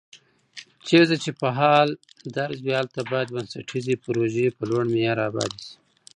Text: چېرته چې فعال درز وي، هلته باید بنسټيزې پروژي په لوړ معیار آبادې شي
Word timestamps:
چېرته 0.87 1.15
چې 1.23 1.29
فعال 1.41 1.89
درز 2.35 2.57
وي، 2.61 2.73
هلته 2.79 2.99
باید 3.11 3.33
بنسټيزې 3.35 3.95
پروژي 4.05 4.47
په 4.57 4.63
لوړ 4.69 4.83
معیار 4.93 5.17
آبادې 5.29 5.59
شي 5.65 5.73